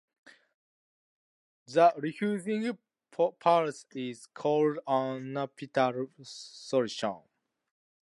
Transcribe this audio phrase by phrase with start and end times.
[1.67, 2.75] The resulting
[3.11, 7.21] pulse is called an optical soliton.